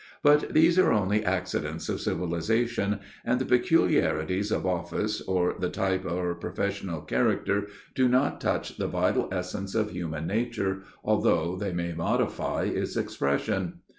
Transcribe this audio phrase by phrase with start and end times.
[0.23, 6.05] But these are only accidents of civilization, and the peculiarities of office or the type
[6.05, 11.93] or professional character do not touch the vital essence of human nature, although they may
[11.93, 13.81] modify its expression.